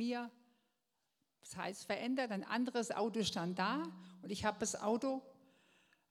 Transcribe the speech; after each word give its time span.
mir, 0.00 0.30
das 1.40 1.56
heißt 1.56 1.84
verändert, 1.84 2.30
ein 2.32 2.42
anderes 2.42 2.90
Auto 2.90 3.22
stand 3.22 3.58
da 3.58 3.82
und 4.22 4.30
ich 4.30 4.46
habe 4.46 4.58
das 4.58 4.74
Auto 4.80 5.22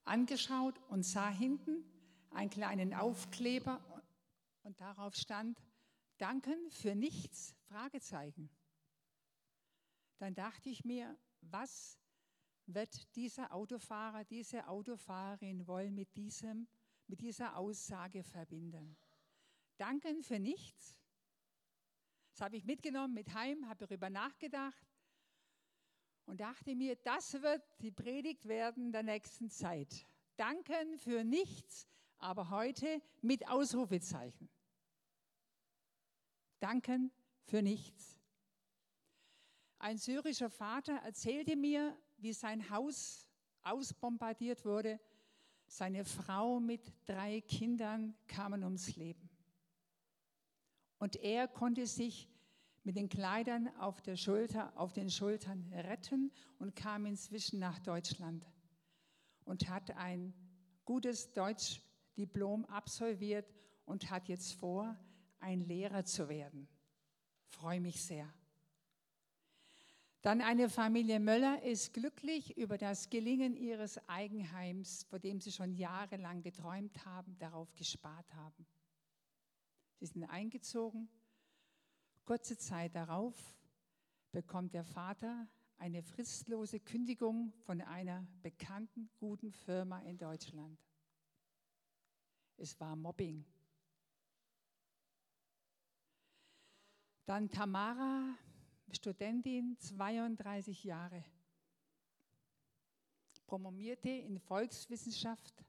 angeschaut 0.04 0.78
und 0.88 1.02
sah 1.04 1.28
hinten 1.28 1.84
einen 2.30 2.50
kleinen 2.50 2.94
Aufkleber 2.94 3.80
und 4.62 4.80
darauf 4.80 5.16
stand, 5.16 5.58
Danken 6.18 6.70
für 6.70 6.94
nichts, 6.94 7.56
Fragezeichen. 7.62 8.48
Dann 10.18 10.34
dachte 10.34 10.68
ich 10.68 10.84
mir, 10.84 11.18
was 11.40 11.98
wird 12.66 13.16
dieser 13.16 13.52
Autofahrer, 13.52 14.24
diese 14.24 14.68
Autofahrerin 14.68 15.66
wollen 15.66 15.94
mit, 15.94 16.14
diesem, 16.14 16.68
mit 17.08 17.22
dieser 17.22 17.56
Aussage 17.56 18.22
verbinden? 18.22 18.96
Danken 19.78 20.22
für 20.22 20.38
nichts? 20.38 20.99
Das 22.32 22.40
habe 22.42 22.56
ich 22.56 22.64
mitgenommen 22.64 23.14
mit 23.14 23.34
heim, 23.34 23.68
habe 23.68 23.86
darüber 23.86 24.10
nachgedacht 24.10 24.86
und 26.26 26.40
dachte 26.40 26.74
mir, 26.74 26.96
das 26.96 27.34
wird 27.42 27.62
die 27.80 27.90
Predigt 27.90 28.46
werden 28.46 28.92
der 28.92 29.02
nächsten 29.02 29.50
Zeit. 29.50 30.06
Danken 30.36 30.96
für 30.98 31.24
nichts, 31.24 31.88
aber 32.18 32.50
heute 32.50 33.02
mit 33.20 33.48
Ausrufezeichen. 33.48 34.48
Danken 36.60 37.10
für 37.44 37.62
nichts. 37.62 38.20
Ein 39.78 39.96
syrischer 39.96 40.50
Vater 40.50 40.96
erzählte 40.96 41.56
mir, 41.56 41.96
wie 42.18 42.34
sein 42.34 42.68
Haus 42.68 43.30
ausbombardiert 43.62 44.64
wurde. 44.64 45.00
Seine 45.66 46.04
Frau 46.04 46.60
mit 46.60 46.92
drei 47.06 47.40
Kindern 47.40 48.14
kamen 48.26 48.62
ums 48.62 48.94
Leben. 48.96 49.29
Und 51.00 51.16
er 51.16 51.48
konnte 51.48 51.86
sich 51.86 52.28
mit 52.84 52.94
den 52.94 53.08
Kleidern 53.08 53.68
auf, 53.78 54.02
der 54.02 54.16
Schulter, 54.16 54.72
auf 54.78 54.92
den 54.92 55.10
Schultern 55.10 55.64
retten 55.72 56.30
und 56.58 56.76
kam 56.76 57.06
inzwischen 57.06 57.58
nach 57.58 57.78
Deutschland 57.78 58.46
und 59.44 59.68
hat 59.70 59.96
ein 59.96 60.34
gutes 60.84 61.32
Deutschdiplom 61.32 62.66
absolviert 62.66 63.50
und 63.86 64.10
hat 64.10 64.28
jetzt 64.28 64.52
vor, 64.52 64.94
ein 65.40 65.62
Lehrer 65.62 66.04
zu 66.04 66.28
werden. 66.28 66.68
Freue 67.48 67.80
mich 67.80 68.02
sehr. 68.02 68.30
Dann 70.20 70.42
eine 70.42 70.68
Familie 70.68 71.18
Möller 71.18 71.62
ist 71.62 71.94
glücklich 71.94 72.58
über 72.58 72.76
das 72.76 73.08
Gelingen 73.08 73.56
ihres 73.56 74.06
Eigenheims, 74.06 75.04
vor 75.04 75.18
dem 75.18 75.40
sie 75.40 75.50
schon 75.50 75.72
jahrelang 75.72 76.42
geträumt 76.42 77.06
haben, 77.06 77.38
darauf 77.38 77.74
gespart 77.74 78.34
haben. 78.34 78.66
Sie 80.00 80.06
sind 80.06 80.24
eingezogen. 80.24 81.10
Kurze 82.24 82.56
Zeit 82.56 82.94
darauf 82.94 83.36
bekommt 84.32 84.72
der 84.72 84.84
Vater 84.84 85.46
eine 85.76 86.02
fristlose 86.02 86.80
Kündigung 86.80 87.52
von 87.66 87.82
einer 87.82 88.26
bekannten 88.42 89.10
guten 89.18 89.52
Firma 89.52 90.00
in 90.00 90.16
Deutschland. 90.16 90.78
Es 92.56 92.80
war 92.80 92.96
Mobbing. 92.96 93.44
Dann 97.26 97.50
Tamara, 97.50 98.34
Studentin, 98.92 99.76
32 99.78 100.82
Jahre, 100.84 101.22
promovierte 103.46 104.08
in 104.08 104.38
Volkswissenschaft, 104.38 105.62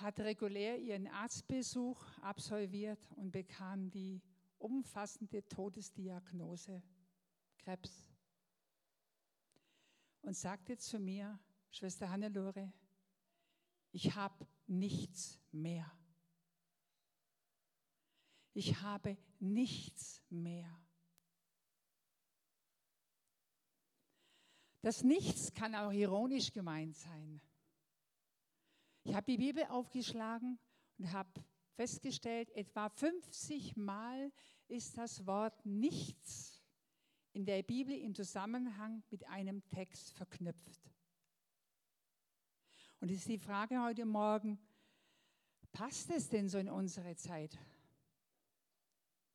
hat 0.00 0.20
regulär 0.20 0.78
ihren 0.78 1.06
Arztbesuch 1.06 2.02
absolviert 2.18 3.12
und 3.16 3.30
bekam 3.30 3.90
die 3.90 4.22
umfassende 4.58 5.46
Todesdiagnose 5.48 6.82
Krebs 7.58 8.12
und 10.22 10.36
sagte 10.36 10.76
zu 10.76 10.98
mir, 10.98 11.38
Schwester 11.70 12.10
Hannelore, 12.10 12.72
ich 13.92 14.14
habe 14.14 14.46
nichts 14.66 15.38
mehr 15.52 15.90
ich 18.58 18.80
habe 18.82 19.16
nichts 19.38 20.20
mehr. 20.30 20.68
Das 24.80 25.04
Nichts 25.04 25.54
kann 25.54 25.76
auch 25.76 25.92
ironisch 25.92 26.52
gemeint 26.52 26.96
sein. 26.96 27.40
Ich 29.04 29.14
habe 29.14 29.30
die 29.30 29.38
Bibel 29.38 29.64
aufgeschlagen 29.64 30.58
und 30.98 31.12
habe 31.12 31.30
festgestellt, 31.74 32.50
etwa 32.50 32.88
50 32.88 33.76
Mal 33.76 34.32
ist 34.66 34.98
das 34.98 35.26
Wort 35.26 35.64
Nichts 35.64 36.62
in 37.32 37.46
der 37.46 37.62
Bibel 37.62 37.96
im 37.96 38.14
Zusammenhang 38.14 39.02
mit 39.10 39.26
einem 39.28 39.66
Text 39.68 40.12
verknüpft. 40.12 40.90
Und 43.00 43.10
es 43.10 43.18
ist 43.18 43.28
die 43.28 43.38
Frage 43.38 43.80
heute 43.80 44.04
Morgen, 44.04 44.58
passt 45.70 46.10
es 46.10 46.28
denn 46.28 46.48
so 46.48 46.58
in 46.58 46.68
unsere 46.68 47.14
Zeit? 47.14 47.56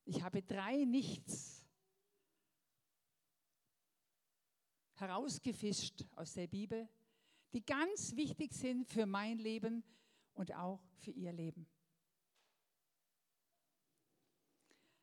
Ich 0.05 0.21
habe 0.21 0.41
drei 0.41 0.83
Nichts 0.83 1.65
herausgefischt 4.95 6.05
aus 6.15 6.33
der 6.33 6.47
Bibel, 6.47 6.89
die 7.53 7.65
ganz 7.65 8.15
wichtig 8.15 8.53
sind 8.53 8.87
für 8.87 9.05
mein 9.05 9.37
Leben 9.37 9.83
und 10.33 10.53
auch 10.55 10.81
für 10.97 11.11
Ihr 11.11 11.31
Leben. 11.31 11.67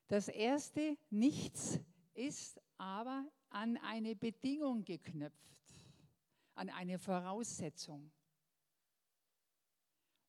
Das 0.09 0.27
erste 0.27 0.99
Nichts 1.11 1.79
ist 2.15 2.61
aber 2.79 3.31
an 3.51 3.77
eine 3.79 4.17
Bedingung 4.17 4.85
geknüpft, 4.85 5.73
an 6.55 6.69
eine 6.69 6.99
Voraussetzung. 6.99 8.11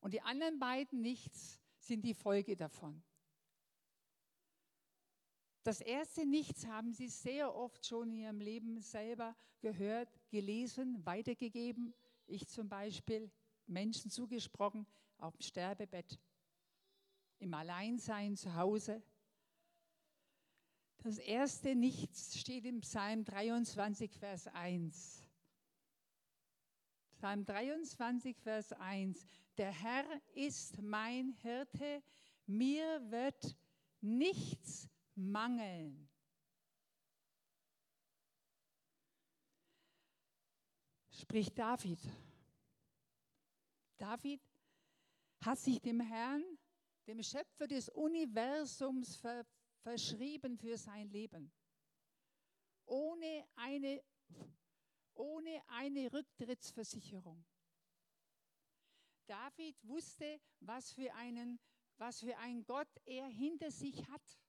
Und 0.00 0.14
die 0.14 0.20
anderen 0.20 0.58
beiden 0.58 1.00
Nichts 1.00 1.60
sind 1.78 2.04
die 2.04 2.14
Folge 2.14 2.56
davon. 2.56 3.02
Das 5.64 5.80
erste 5.80 6.26
Nichts 6.26 6.66
haben 6.66 6.92
Sie 6.92 7.08
sehr 7.08 7.54
oft 7.54 7.86
schon 7.86 8.10
in 8.10 8.16
Ihrem 8.16 8.40
Leben 8.40 8.80
selber 8.80 9.36
gehört, 9.60 10.08
gelesen, 10.28 11.04
weitergegeben. 11.06 11.94
Ich 12.32 12.48
zum 12.48 12.66
Beispiel 12.66 13.30
Menschen 13.66 14.10
zugesprochen 14.10 14.86
auf 15.18 15.36
dem 15.36 15.42
Sterbebett, 15.42 16.18
im 17.40 17.52
Alleinsein 17.52 18.38
zu 18.38 18.54
Hause. 18.54 19.02
Das 21.02 21.18
erste 21.18 21.74
Nichts 21.74 22.38
steht 22.38 22.64
im 22.64 22.80
Psalm 22.80 23.26
23, 23.26 24.16
Vers 24.16 24.46
1. 24.46 25.28
Psalm 27.10 27.44
23, 27.44 28.38
Vers 28.38 28.72
1. 28.72 29.26
Der 29.58 29.70
Herr 29.70 30.06
ist 30.32 30.80
mein 30.80 31.32
Hirte, 31.42 32.02
mir 32.46 33.10
wird 33.10 33.54
nichts 34.00 34.88
mangeln. 35.14 36.08
Spricht 41.22 41.56
David. 41.56 42.00
David 43.96 44.42
hat 45.40 45.56
sich 45.56 45.80
dem 45.80 46.00
Herrn, 46.00 46.42
dem 47.06 47.22
Schöpfer 47.22 47.68
des 47.68 47.88
Universums, 47.90 49.14
ver 49.18 49.46
verschrieben 49.82 50.58
für 50.58 50.76
sein 50.76 51.08
Leben. 51.10 51.52
Ohne 52.86 53.46
eine, 53.54 54.02
ohne 55.14 55.62
eine 55.68 56.12
Rücktrittsversicherung. 56.12 57.44
David 59.26 59.76
wusste, 59.84 60.40
was 60.58 60.90
für, 60.90 61.14
einen, 61.14 61.60
was 61.98 62.18
für 62.18 62.36
einen 62.38 62.64
Gott 62.64 62.90
er 63.04 63.28
hinter 63.28 63.70
sich 63.70 64.08
hat. 64.08 64.40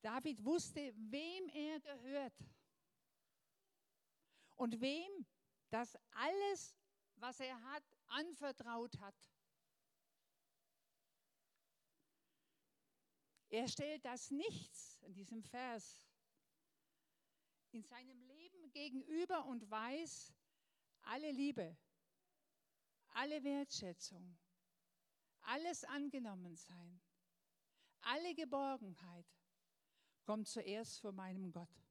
David 0.00 0.44
wusste, 0.44 0.92
wem 0.96 1.48
er 1.50 1.78
gehört 1.78 2.34
und 4.64 4.80
wem 4.80 5.26
das 5.68 5.94
alles, 6.12 6.74
was 7.16 7.38
er 7.38 7.62
hat, 7.64 7.84
anvertraut 8.06 8.98
hat. 8.98 9.30
Er 13.50 13.68
stellt 13.68 14.02
das 14.06 14.30
Nichts 14.30 15.02
in 15.02 15.12
diesem 15.12 15.42
Vers 15.42 16.08
in 17.72 17.82
seinem 17.82 18.22
Leben 18.22 18.70
gegenüber 18.70 19.44
und 19.44 19.70
weiß, 19.70 20.32
alle 21.02 21.30
Liebe, 21.30 21.76
alle 23.08 23.44
Wertschätzung, 23.44 24.38
alles 25.42 25.84
angenommen 25.84 26.56
sein, 26.56 27.02
alle 28.00 28.34
Geborgenheit 28.34 29.26
kommt 30.22 30.48
zuerst 30.48 31.00
von 31.00 31.14
meinem 31.14 31.52
Gott. 31.52 31.84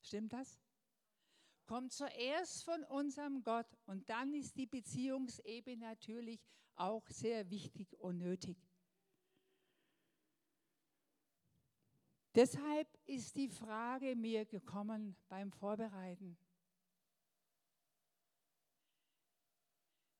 Stimmt 0.00 0.32
das? 0.32 0.63
kommt 1.66 1.92
zuerst 1.92 2.64
von 2.64 2.84
unserem 2.84 3.42
Gott 3.42 3.66
und 3.86 4.08
dann 4.08 4.34
ist 4.34 4.56
die 4.56 4.66
Beziehungsebene 4.66 5.78
natürlich 5.78 6.40
auch 6.76 7.06
sehr 7.08 7.50
wichtig 7.50 7.98
und 8.00 8.18
nötig. 8.18 8.56
Deshalb 12.34 12.88
ist 13.06 13.36
die 13.36 13.48
Frage 13.48 14.16
mir 14.16 14.44
gekommen 14.44 15.16
beim 15.28 15.52
Vorbereiten. 15.52 16.36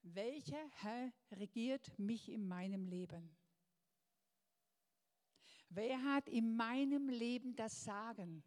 Welcher 0.02 0.68
Herr 0.82 1.12
regiert 1.32 1.98
mich 1.98 2.28
in 2.28 2.46
meinem 2.46 2.86
Leben? 2.86 3.36
Wer 5.70 6.04
hat 6.04 6.28
in 6.28 6.54
meinem 6.54 7.08
Leben 7.08 7.56
das 7.56 7.82
Sagen? 7.82 8.44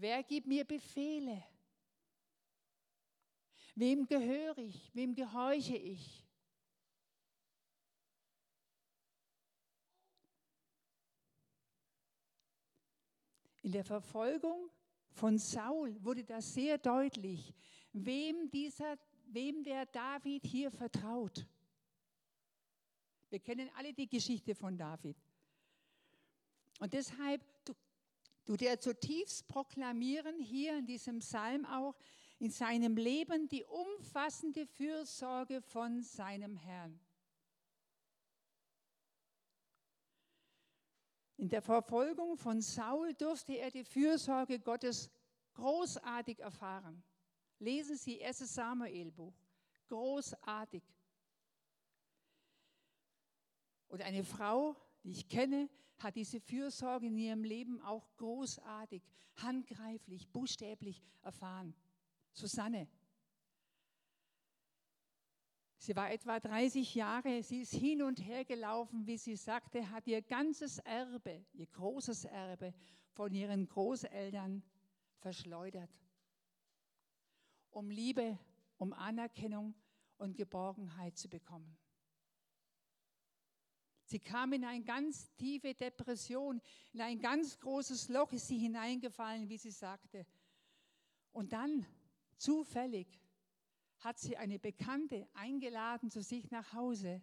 Wer 0.00 0.22
gibt 0.22 0.46
mir 0.46 0.64
Befehle? 0.64 1.44
Wem 3.74 4.06
gehöre 4.06 4.56
ich? 4.56 4.90
Wem 4.94 5.14
gehorche 5.14 5.76
ich? 5.76 6.26
In 13.60 13.72
der 13.72 13.84
Verfolgung 13.84 14.70
von 15.10 15.36
Saul 15.36 16.02
wurde 16.02 16.24
das 16.24 16.54
sehr 16.54 16.78
deutlich, 16.78 17.52
wem, 17.92 18.50
dieser, 18.50 18.98
wem 19.26 19.62
der 19.62 19.84
David 19.84 20.46
hier 20.46 20.70
vertraut. 20.70 21.46
Wir 23.28 23.40
kennen 23.40 23.68
alle 23.76 23.92
die 23.92 24.08
Geschichte 24.08 24.54
von 24.54 24.78
David. 24.78 25.18
Und 26.78 26.90
deshalb 26.94 27.42
tut 28.50 28.62
er 28.62 28.80
zutiefst 28.80 29.46
proklamieren, 29.46 30.40
hier 30.40 30.76
in 30.76 30.84
diesem 30.84 31.20
Psalm 31.20 31.64
auch, 31.66 31.94
in 32.40 32.50
seinem 32.50 32.96
Leben 32.96 33.48
die 33.48 33.62
umfassende 33.62 34.66
Fürsorge 34.66 35.62
von 35.62 36.02
seinem 36.02 36.56
Herrn. 36.56 36.98
In 41.36 41.48
der 41.48 41.62
Verfolgung 41.62 42.36
von 42.36 42.60
Saul 42.60 43.14
durfte 43.14 43.52
er 43.52 43.70
die 43.70 43.84
Fürsorge 43.84 44.58
Gottes 44.58 45.12
großartig 45.54 46.40
erfahren. 46.40 47.04
Lesen 47.60 47.96
Sie 47.96 48.20
1 48.20 48.52
Samuel-Buch. 48.52 49.36
Großartig. 49.86 50.82
Und 53.86 54.02
eine 54.02 54.24
Frau, 54.24 54.74
die 55.04 55.10
ich 55.10 55.28
kenne, 55.28 55.68
hat 55.98 56.16
diese 56.16 56.40
Fürsorge 56.40 57.06
in 57.06 57.18
ihrem 57.18 57.44
Leben 57.44 57.80
auch 57.80 58.08
großartig, 58.16 59.02
handgreiflich, 59.36 60.28
buchstäblich 60.28 61.02
erfahren. 61.22 61.74
Susanne. 62.32 62.88
Sie 65.78 65.96
war 65.96 66.10
etwa 66.10 66.38
30 66.38 66.94
Jahre, 66.94 67.42
sie 67.42 67.62
ist 67.62 67.72
hin 67.72 68.02
und 68.02 68.18
her 68.26 68.44
gelaufen, 68.44 69.06
wie 69.06 69.16
sie 69.16 69.36
sagte, 69.36 69.90
hat 69.90 70.06
ihr 70.06 70.20
ganzes 70.20 70.78
Erbe, 70.78 71.46
ihr 71.52 71.66
großes 71.66 72.26
Erbe 72.26 72.74
von 73.12 73.32
ihren 73.32 73.66
Großeltern 73.66 74.62
verschleudert, 75.20 75.90
um 77.70 77.90
Liebe, 77.90 78.38
um 78.76 78.92
Anerkennung 78.92 79.74
und 80.18 80.36
Geborgenheit 80.36 81.16
zu 81.16 81.30
bekommen. 81.30 81.78
Sie 84.10 84.18
kam 84.18 84.52
in 84.52 84.64
eine 84.64 84.82
ganz 84.82 85.32
tiefe 85.36 85.72
Depression, 85.72 86.60
in 86.92 87.00
ein 87.00 87.20
ganz 87.20 87.60
großes 87.60 88.08
Loch 88.08 88.32
ist 88.32 88.48
sie 88.48 88.58
hineingefallen, 88.58 89.48
wie 89.48 89.56
sie 89.56 89.70
sagte. 89.70 90.26
Und 91.30 91.52
dann, 91.52 91.86
zufällig, 92.36 93.06
hat 94.00 94.18
sie 94.18 94.36
eine 94.36 94.58
Bekannte 94.58 95.28
eingeladen 95.34 96.10
zu 96.10 96.22
sich 96.22 96.50
nach 96.50 96.72
Hause. 96.72 97.22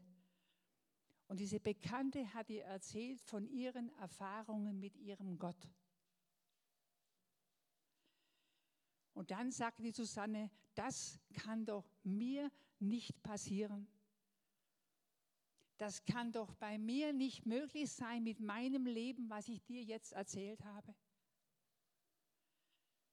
Und 1.27 1.41
diese 1.41 1.59
Bekannte 1.59 2.33
hat 2.33 2.49
ihr 2.49 2.63
erzählt 2.63 3.19
von 3.19 3.49
ihren 3.49 3.89
Erfahrungen 3.97 4.79
mit 4.79 4.95
ihrem 4.95 5.37
Gott. 5.37 5.67
Und 9.13 9.31
dann 9.31 9.51
sagte 9.51 9.83
die 9.83 9.91
Susanne, 9.91 10.49
das 10.73 11.19
kann 11.33 11.65
doch 11.65 11.91
mir 12.03 12.49
nicht 12.79 13.21
passieren. 13.23 13.89
Das 15.77 16.03
kann 16.05 16.31
doch 16.31 16.55
bei 16.55 16.77
mir 16.77 17.13
nicht 17.13 17.45
möglich 17.45 17.91
sein 17.91 18.23
mit 18.23 18.39
meinem 18.39 18.85
Leben, 18.85 19.29
was 19.29 19.47
ich 19.47 19.63
dir 19.63 19.83
jetzt 19.83 20.13
erzählt 20.13 20.63
habe. 20.63 20.95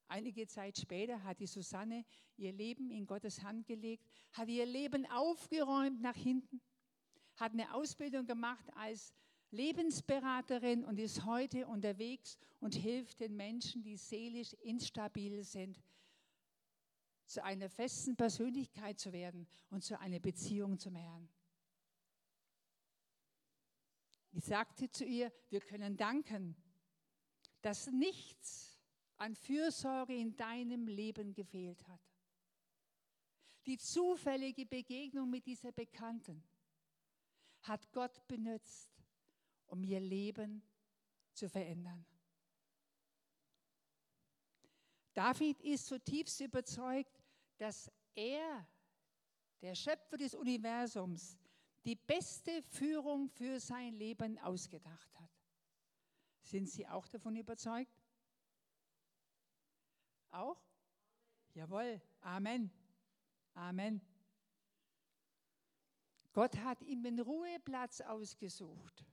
Einige 0.09 0.47
Zeit 0.47 0.79
später 0.79 1.23
hat 1.25 1.41
die 1.41 1.47
Susanne 1.47 2.05
ihr 2.37 2.53
Leben 2.53 2.91
in 2.91 3.07
Gottes 3.07 3.43
Hand 3.43 3.67
gelegt, 3.67 4.07
hat 4.33 4.49
ihr 4.49 4.67
Leben 4.67 5.07
aufgeräumt 5.11 6.01
nach 6.01 6.17
hinten, 6.17 6.61
hat 7.37 7.53
eine 7.53 7.75
Ausbildung 7.75 8.27
gemacht 8.27 8.65
als 8.77 9.13
Lebensberaterin 9.51 10.85
und 10.85 10.99
ist 10.99 11.25
heute 11.25 11.67
unterwegs 11.67 12.39
und 12.61 12.75
hilft 12.75 13.21
den 13.21 13.37
Menschen, 13.37 13.83
die 13.83 13.97
seelisch 13.97 14.53
instabil 14.55 15.43
sind, 15.43 15.81
zu 17.27 17.43
einer 17.43 17.69
festen 17.69 18.17
Persönlichkeit 18.17 18.99
zu 18.99 19.13
werden 19.13 19.47
und 19.71 19.83
zu 19.83 19.99
einer 19.99 20.21
Beziehung 20.21 20.79
zum 20.79 20.95
Herrn. 20.97 21.29
Ich 24.37 24.47
sagte 24.47 24.91
zu 24.91 25.05
ihr, 25.05 25.33
wir 25.49 25.61
können 25.61 25.97
danken, 25.97 26.57
dass 27.63 27.87
nichts 27.87 28.77
an 29.17 29.37
Fürsorge 29.37 30.17
in 30.17 30.37
deinem 30.37 30.89
Leben 30.89 31.33
gefehlt 31.33 31.87
hat. 31.87 32.01
Die 33.65 33.79
zufällige 33.79 34.67
Begegnung 34.67 35.31
mit 35.31 35.47
dieser 35.47 35.71
Bekannten 35.71 36.43
hat 37.63 37.93
Gott 37.93 38.27
benutzt, 38.27 38.91
um 39.67 39.85
ihr 39.85 40.01
Leben 40.01 40.65
zu 41.33 41.49
verändern. 41.49 42.05
David 45.15 45.63
ist 45.63 45.87
zutiefst 45.87 46.41
überzeugt, 46.41 47.23
dass 47.57 47.89
er, 48.17 48.67
der 49.63 49.77
Schöpfer 49.77 50.17
des 50.17 50.35
Universums, 50.35 51.39
die 51.85 51.97
beste 51.97 52.63
Führung 52.63 53.29
für 53.29 53.61
sein 53.61 53.95
Leben 53.95 54.39
ausgedacht 54.39 55.15
hat. 55.19 55.31
Sind 56.41 56.69
Sie 56.69 56.87
auch 56.87 57.07
davon 57.09 57.37
überzeugt? 57.37 58.03
Auch? 60.31 60.61
Jawohl. 61.55 62.01
Amen. 62.21 62.71
Amen. 63.55 64.01
Gott 66.33 66.57
hat 66.57 66.83
ihm 66.83 67.03
den 67.03 67.21
Ruheplatz 67.21 68.01
ausgesucht, 68.01 69.05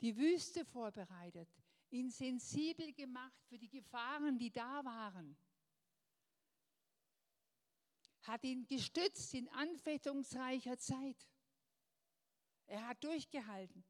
die 0.00 0.16
Wüste 0.16 0.64
vorbereitet, 0.64 1.48
ihn 1.90 2.08
sensibel 2.10 2.92
gemacht 2.92 3.42
für 3.48 3.58
die 3.58 3.68
Gefahren, 3.68 4.38
die 4.38 4.52
da 4.52 4.84
waren, 4.84 5.36
hat 8.22 8.44
ihn 8.44 8.66
gestützt 8.66 9.34
in 9.34 9.48
anfechtungsreicher 9.48 10.78
Zeit. 10.78 11.26
Er 12.68 12.86
hat 12.86 13.02
durchgehalten. 13.04 13.84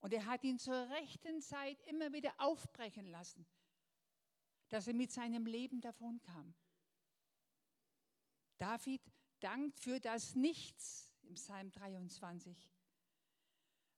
Und 0.00 0.12
er 0.12 0.26
hat 0.26 0.44
ihn 0.44 0.58
zur 0.58 0.90
rechten 0.90 1.40
Zeit 1.40 1.80
immer 1.82 2.12
wieder 2.12 2.34
aufbrechen 2.38 3.06
lassen 3.06 3.46
dass 4.74 4.88
er 4.88 4.94
mit 4.94 5.12
seinem 5.12 5.46
Leben 5.46 5.80
davonkam. 5.80 6.52
David 8.58 9.02
dankt 9.38 9.78
für 9.78 10.00
das 10.00 10.34
Nichts 10.34 11.14
im 11.22 11.34
Psalm 11.34 11.70
23, 11.70 12.56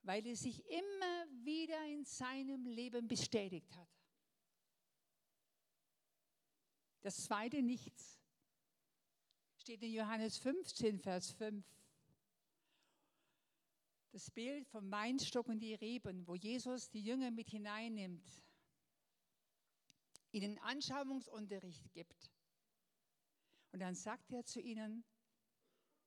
weil 0.03 0.27
er 0.27 0.37
sich 0.37 0.63
immer 0.67 1.27
wieder 1.45 1.83
in 1.87 2.05
seinem 2.05 2.67
Leben 2.67 3.09
bestätigt 3.09 3.75
hat. 3.75 3.89
Das 7.01 7.25
zweite 7.25 7.63
Nichts 7.63 8.21
steht 9.57 9.83
in 9.83 9.93
Johannes 9.93 10.37
15, 10.37 10.99
Vers 10.99 11.31
5. 11.33 11.65
Das 14.17 14.31
Bild 14.31 14.67
vom 14.69 14.91
Weinstock 14.91 15.47
und 15.47 15.59
die 15.59 15.75
Reben, 15.75 16.27
wo 16.27 16.37
Jesus 16.37 16.89
die 16.89 17.03
Jünger 17.03 17.31
mit 17.31 17.51
hineinnimmt 17.51 18.43
ihnen 20.31 20.57
Anschauungsunterricht 20.61 21.93
gibt. 21.93 22.33
Und 23.73 23.81
dann 23.81 23.95
sagt 23.95 24.33
er 24.33 24.43
zu 24.47 24.59
ihnen, 24.59 25.05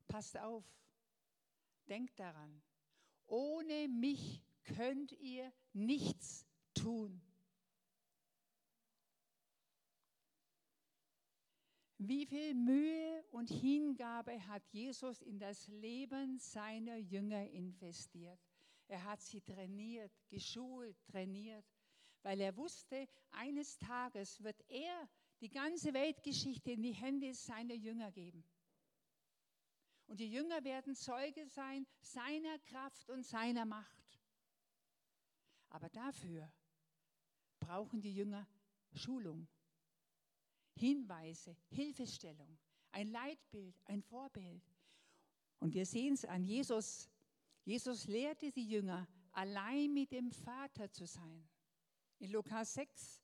passt 0.08 0.40
auf, 0.40 0.66
denkt 1.88 2.20
daran, 2.20 2.64
ohne 3.28 3.88
mich 3.88 4.42
könnt 4.64 5.12
ihr 5.12 5.54
nichts 5.74 6.48
tun. 6.74 7.22
Wie 12.00 12.26
viel 12.26 12.54
Mühe 12.56 13.24
und 13.32 13.50
Hingabe 13.50 14.48
hat 14.48 14.66
Jesus 14.72 15.22
in 15.22 15.38
das 15.38 15.68
Leben 15.68 16.40
seiner 16.40 16.96
Jünger 16.96 17.48
investiert? 17.52 18.40
Er 18.88 19.04
hat 19.04 19.22
sie 19.22 19.42
trainiert, 19.42 20.12
geschult, 20.30 20.98
trainiert 21.06 21.66
weil 22.24 22.42
er 22.42 22.56
wusste, 22.58 23.08
eines 23.32 23.78
Tages 23.78 24.44
wird 24.44 24.62
er 24.70 25.10
die 25.42 25.50
ganze 25.50 25.94
Weltgeschichte 25.94 26.72
in 26.72 26.82
die 26.82 26.94
Hände 26.94 27.34
seiner 27.34 27.76
Jünger 27.76 28.12
geben. 28.12 28.44
Und 30.08 30.20
die 30.20 30.32
Jünger 30.32 30.64
werden 30.64 30.96
Zeuge 30.96 31.46
sein 31.48 31.86
seiner 32.02 32.58
Kraft 32.60 33.10
und 33.10 33.24
seiner 33.24 33.66
Macht. 33.66 34.20
Aber 35.70 35.90
dafür 35.90 36.52
brauchen 37.60 38.02
die 38.02 38.14
Jünger 38.14 38.48
Schulung, 38.92 39.48
Hinweise, 40.80 41.56
Hilfestellung, 41.70 42.58
ein 42.92 43.08
Leitbild, 43.08 43.76
ein 43.86 44.02
Vorbild. 44.02 44.64
Und 45.60 45.74
wir 45.74 45.86
sehen 45.86 46.14
es 46.14 46.26
an 46.26 46.44
Jesus. 46.44 47.10
Jesus 47.66 48.08
lehrte 48.08 48.52
die 48.52 48.68
Jünger, 48.68 49.08
allein 49.34 49.94
mit 49.94 50.12
dem 50.12 50.32
Vater 50.32 50.90
zu 50.92 51.06
sein. 51.06 51.48
In 52.20 52.32
Lukas 52.32 52.74
6 52.74 53.22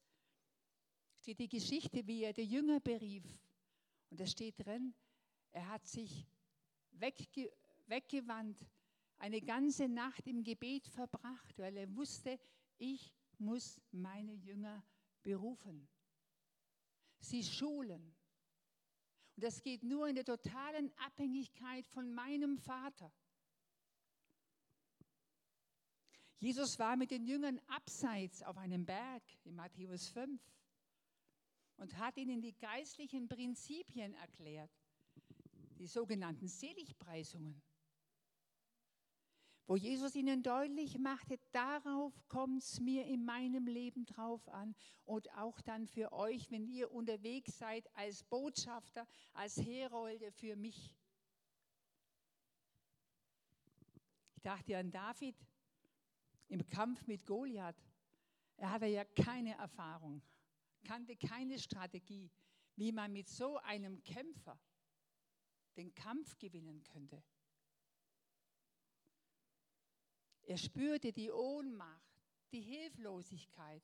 steht 1.22 1.40
die 1.40 1.50
Geschichte, 1.50 2.06
wie 2.06 2.24
er 2.24 2.34
die 2.34 2.44
Jünger 2.44 2.80
berief. 2.80 3.26
Und 4.10 4.20
da 4.20 4.28
steht 4.28 4.66
drin, 4.66 4.94
er 5.52 5.68
hat 5.70 5.88
sich 5.88 6.28
wegge 6.92 7.52
weggewandt, 7.88 8.66
eine 9.18 9.42
ganze 9.42 9.88
Nacht 9.88 10.28
im 10.28 10.44
Gebet 10.44 10.88
verbracht, 10.88 11.58
weil 11.58 11.78
er 11.78 11.96
wusste, 11.96 12.38
ich 12.78 13.14
muss 13.38 13.80
meine 13.92 14.34
Jünger 14.34 14.84
berufen, 15.22 15.88
sie 17.30 17.44
schulen. 17.44 18.16
Und 19.36 19.44
das 19.44 19.62
geht 19.62 19.84
nur 19.84 20.08
in 20.08 20.16
der 20.16 20.24
totalen 20.24 20.92
Abhängigkeit 20.98 21.88
von 21.88 22.14
meinem 22.14 22.58
Vater. 22.58 23.12
Jesus 26.40 26.78
war 26.80 26.96
mit 26.96 27.12
den 27.12 27.26
Jüngern 27.26 27.60
abseits 27.68 28.44
auf 28.44 28.58
einem 28.58 28.86
Berg 28.86 29.24
in 29.44 29.56
Matthäus 29.56 30.10
5 30.10 30.42
und 31.78 31.98
hat 31.98 32.18
ihnen 32.18 32.42
die 32.42 32.54
geistlichen 32.54 33.28
Prinzipien 33.28 34.14
erklärt, 34.14 34.72
die 35.80 35.88
sogenannten 35.88 36.48
Seligpreisungen 36.48 37.62
wo 39.68 39.76
Jesus 39.76 40.16
ihnen 40.16 40.44
deutlich 40.44 41.00
machte, 41.00 41.40
darauf 41.52 42.14
kommt 42.28 42.62
es 42.62 42.80
mir 42.80 43.06
in 43.06 43.26
meinem 43.26 43.66
Leben 43.66 44.06
drauf 44.06 44.48
an 44.50 44.76
und 45.06 45.32
auch 45.38 45.60
dann 45.62 45.88
für 45.88 46.12
euch, 46.12 46.52
wenn 46.52 46.68
ihr 46.68 46.92
unterwegs 46.92 47.58
seid 47.58 47.90
als 47.96 48.24
Botschafter, 48.24 49.08
als 49.34 49.58
Herolde 49.58 50.32
für 50.32 50.56
mich. 50.56 50.94
Ich 54.36 54.42
dachte 54.44 54.78
an 54.78 54.92
David 54.92 55.36
im 56.48 56.68
Kampf 56.68 57.08
mit 57.08 57.26
Goliath. 57.26 57.84
Er 58.58 58.72
hatte 58.72 58.86
ja 58.86 59.04
keine 59.04 59.56
Erfahrung, 59.56 60.22
kannte 60.84 61.16
keine 61.18 61.58
Strategie, 61.58 62.30
wie 62.76 62.92
man 62.92 63.12
mit 63.12 63.28
so 63.28 63.58
einem 63.58 64.04
Kämpfer 64.04 64.60
den 65.76 65.94
Kampf 65.96 66.38
gewinnen 66.38 66.84
könnte. 66.84 67.24
Er 70.46 70.58
spürte 70.58 71.12
die 71.12 71.32
Ohnmacht, 71.32 72.22
die 72.52 72.62
Hilflosigkeit. 72.62 73.84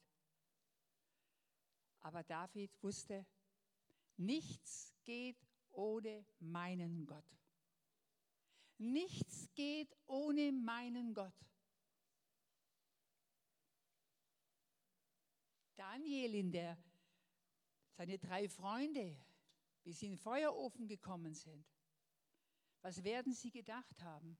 Aber 2.01 2.23
David 2.23 2.71
wusste, 2.83 3.25
nichts 4.17 4.93
geht 5.03 5.37
ohne 5.71 6.25
meinen 6.39 7.05
Gott. 7.05 7.25
Nichts 8.77 9.49
geht 9.53 9.95
ohne 10.05 10.51
meinen 10.51 11.13
Gott. 11.13 11.33
Daniel 15.75 16.35
in 16.35 16.51
der, 16.51 16.77
seine 17.91 18.19
drei 18.19 18.47
Freunde, 18.47 19.17
wie 19.83 19.93
sie 19.93 20.05
in 20.05 20.11
den 20.13 20.17
Feuerofen 20.17 20.87
gekommen 20.87 21.33
sind. 21.33 21.65
Was 22.81 23.03
werden 23.03 23.33
sie 23.33 23.51
gedacht 23.51 24.01
haben? 24.01 24.37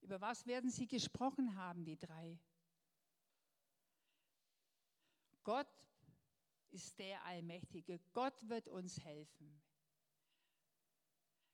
Über 0.00 0.20
was 0.20 0.46
werden 0.46 0.70
sie 0.70 0.86
gesprochen 0.86 1.56
haben, 1.56 1.84
die 1.84 1.98
drei? 1.98 2.38
Gott 5.42 5.68
ist 6.70 6.98
der 6.98 7.24
Allmächtige. 7.24 8.00
Gott 8.12 8.48
wird 8.48 8.68
uns 8.68 9.00
helfen. 9.00 9.62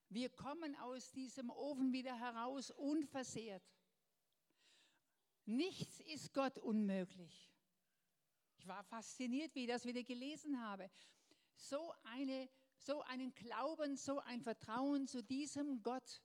Wir 0.09 0.29
kommen 0.29 0.77
aus 0.77 1.11
diesem 1.13 1.49
Ofen 1.51 1.93
wieder 1.93 2.19
heraus 2.19 2.71
unversehrt. 2.71 3.63
Nichts 5.47 6.01
ist 6.01 6.35
Gott 6.35 6.59
unmöglich. 6.59 7.51
Ich 8.59 8.67
war 8.69 8.85
fasziniert, 8.85 9.55
wie 9.55 9.63
ich 9.63 9.69
das 9.69 9.85
wieder 9.85 10.03
gelesen 10.03 10.61
habe. 10.61 10.91
So, 11.55 11.95
eine, 12.05 12.49
so 12.77 13.03
einen 13.03 13.35
Glauben, 13.35 13.97
so 13.97 14.21
ein 14.21 14.41
Vertrauen 14.41 15.07
zu 15.07 15.23
diesem 15.23 15.83
Gott 15.83 16.23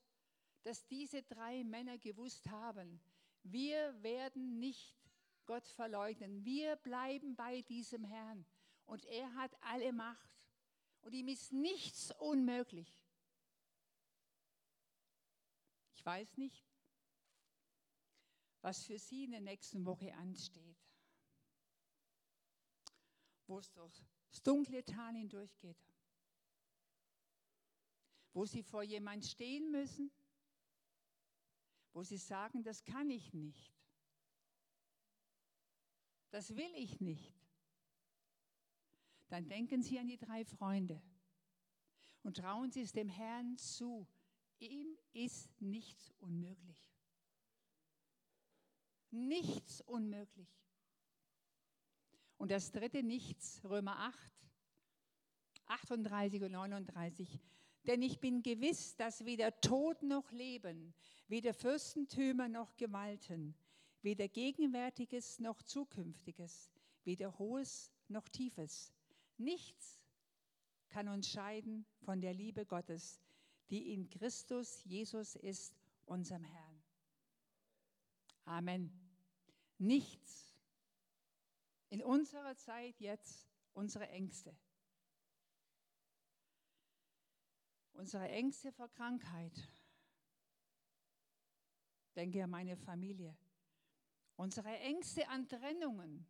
dass 0.67 0.85
diese 0.87 1.23
drei 1.23 1.63
Männer 1.63 1.97
gewusst 1.97 2.49
haben, 2.49 2.99
wir 3.43 4.03
werden 4.03 4.59
nicht 4.59 4.99
Gott 5.45 5.65
verleugnen. 5.65 6.43
Wir 6.43 6.75
bleiben 6.75 7.37
bei 7.37 7.61
diesem 7.61 8.03
Herrn. 8.03 8.45
Und 8.85 9.05
er 9.05 9.33
hat 9.35 9.55
alle 9.61 9.93
Macht. 9.93 10.49
Und 10.99 11.13
ihm 11.13 11.29
ist 11.29 11.53
nichts 11.53 12.11
unmöglich. 12.19 13.07
Ich 15.95 16.05
weiß 16.05 16.35
nicht, 16.35 16.67
was 18.59 18.83
für 18.83 18.99
Sie 18.99 19.23
in 19.23 19.31
der 19.31 19.39
nächsten 19.39 19.85
Woche 19.85 20.13
ansteht. 20.15 20.83
Wo 23.45 23.59
es 23.59 23.71
durch 23.71 24.03
das 24.31 24.43
dunkle 24.43 24.83
Tal 24.83 25.13
hindurchgeht. 25.13 25.77
Wo 28.33 28.45
Sie 28.45 28.63
vor 28.63 28.83
jemand 28.83 29.25
stehen 29.25 29.71
müssen 29.71 30.11
wo 31.93 32.03
sie 32.03 32.17
sagen, 32.17 32.63
das 32.63 32.83
kann 32.83 33.09
ich 33.09 33.33
nicht. 33.33 33.73
Das 36.29 36.55
will 36.55 36.73
ich 36.75 36.99
nicht. 36.99 37.33
Dann 39.29 39.47
denken 39.47 39.81
Sie 39.81 39.99
an 39.99 40.07
die 40.07 40.17
drei 40.17 40.45
Freunde 40.45 41.01
und 42.23 42.37
trauen 42.37 42.71
Sie 42.71 42.81
es 42.81 42.91
dem 42.91 43.09
Herrn 43.09 43.57
zu. 43.57 44.07
Ihm 44.59 44.97
ist 45.13 45.61
nichts 45.61 46.11
unmöglich. 46.19 46.91
Nichts 49.11 49.81
unmöglich. 49.81 50.49
Und 52.37 52.51
das 52.51 52.71
dritte 52.71 53.03
Nichts, 53.03 53.63
Römer 53.63 53.97
8, 53.99 54.47
38 55.65 56.43
und 56.43 56.51
39. 56.51 57.39
Denn 57.87 58.01
ich 58.01 58.19
bin 58.19 58.43
gewiss, 58.43 58.95
dass 58.97 59.23
weder 59.23 59.59
Tod 59.61 60.03
noch 60.03 60.29
Leben, 60.31 60.93
weder 61.29 61.53
Fürstentümer 61.53 62.49
noch 62.49 62.75
Gewalten, 62.75 63.55
weder 64.01 64.27
Gegenwärtiges 64.27 65.39
noch 65.39 65.61
Zukünftiges, 65.63 66.69
weder 67.05 67.39
Hohes 67.39 67.91
noch 68.09 68.27
Tiefes, 68.27 68.93
nichts 69.37 70.03
kann 70.89 71.07
uns 71.07 71.29
scheiden 71.29 71.85
von 72.01 72.21
der 72.21 72.33
Liebe 72.33 72.65
Gottes, 72.65 73.21
die 73.69 73.93
in 73.93 74.09
Christus 74.09 74.83
Jesus 74.83 75.35
ist, 75.35 75.73
unserem 76.05 76.43
Herrn. 76.43 76.83
Amen. 78.45 78.91
Nichts. 79.77 80.55
In 81.89 82.01
unserer 82.01 82.55
Zeit 82.55 82.99
jetzt 82.99 83.47
unsere 83.73 84.07
Ängste. 84.09 84.55
Unsere 87.97 88.29
Ängste 88.29 88.71
vor 88.71 88.89
Krankheit, 88.89 89.67
denke 92.15 92.43
an 92.43 92.51
meine 92.51 92.77
Familie. 92.77 93.35
Unsere 94.35 94.69
Ängste 94.77 95.27
an 95.27 95.47
Trennungen, 95.47 96.27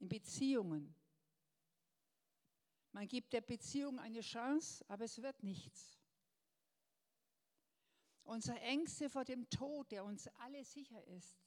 in 0.00 0.08
Beziehungen. 0.08 0.96
Man 2.90 3.06
gibt 3.06 3.32
der 3.32 3.40
Beziehung 3.40 4.00
eine 4.00 4.20
Chance, 4.20 4.84
aber 4.88 5.04
es 5.04 5.22
wird 5.22 5.44
nichts. 5.44 5.96
Unsere 8.24 8.58
Ängste 8.62 9.08
vor 9.08 9.24
dem 9.24 9.48
Tod, 9.48 9.92
der 9.92 10.04
uns 10.04 10.26
alle 10.40 10.64
sicher 10.64 11.04
ist. 11.04 11.38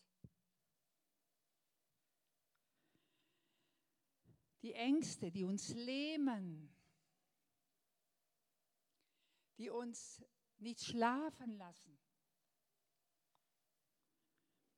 Die 4.62 4.74
Ängste, 4.74 5.34
die 5.34 5.44
uns 5.44 5.74
lähmen, 5.74 6.76
die 9.57 9.69
uns 9.69 10.23
nicht 10.57 10.83
schlafen 10.83 11.57
lassen 11.57 11.97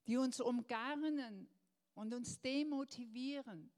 die 0.10 0.18
uns 0.18 0.40
umgarnen 0.40 1.48
und 1.94 2.16
uns 2.16 2.42
demotivieren, 2.42 3.72